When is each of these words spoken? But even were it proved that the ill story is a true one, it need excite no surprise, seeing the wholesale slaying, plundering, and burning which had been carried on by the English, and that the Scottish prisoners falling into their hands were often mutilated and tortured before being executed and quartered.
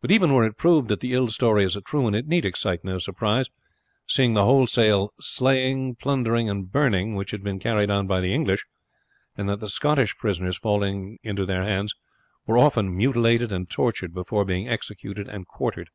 But 0.00 0.12
even 0.12 0.32
were 0.32 0.44
it 0.46 0.56
proved 0.56 0.86
that 0.90 1.00
the 1.00 1.12
ill 1.12 1.26
story 1.26 1.64
is 1.64 1.74
a 1.74 1.80
true 1.80 2.02
one, 2.02 2.14
it 2.14 2.28
need 2.28 2.44
excite 2.44 2.84
no 2.84 2.98
surprise, 3.00 3.46
seeing 4.06 4.34
the 4.34 4.44
wholesale 4.44 5.12
slaying, 5.20 5.96
plundering, 5.96 6.48
and 6.48 6.70
burning 6.70 7.16
which 7.16 7.32
had 7.32 7.42
been 7.42 7.58
carried 7.58 7.90
on 7.90 8.06
by 8.06 8.20
the 8.20 8.32
English, 8.32 8.64
and 9.36 9.48
that 9.48 9.58
the 9.58 9.66
Scottish 9.68 10.16
prisoners 10.18 10.56
falling 10.56 11.18
into 11.24 11.46
their 11.46 11.64
hands 11.64 11.94
were 12.46 12.58
often 12.58 12.96
mutilated 12.96 13.50
and 13.50 13.68
tortured 13.68 14.14
before 14.14 14.44
being 14.44 14.68
executed 14.68 15.26
and 15.26 15.48
quartered. 15.48 15.90